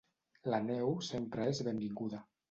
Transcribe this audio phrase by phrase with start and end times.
[0.53, 2.23] La neu sempre és benvinguda.